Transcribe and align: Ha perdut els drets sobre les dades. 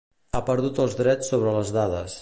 Ha 0.37 0.39
perdut 0.47 0.81
els 0.85 0.97
drets 1.03 1.31
sobre 1.35 1.55
les 1.59 1.77
dades. 1.81 2.19